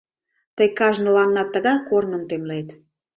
Тый 0.55 0.67
кажныланна 0.79 1.43
тыгай 1.53 1.77
корным 1.87 2.23
темлет. 2.29 2.67